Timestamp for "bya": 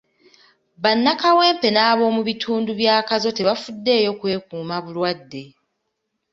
2.79-2.95